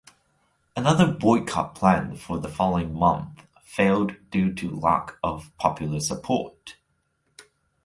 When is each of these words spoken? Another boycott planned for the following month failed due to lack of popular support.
Another 0.75 1.05
boycott 1.05 1.75
planned 1.75 2.19
for 2.19 2.39
the 2.39 2.49
following 2.49 2.91
month 2.91 3.45
failed 3.63 4.13
due 4.31 4.51
to 4.55 4.71
lack 4.79 5.15
of 5.23 5.51
popular 5.59 5.99
support. 5.99 6.75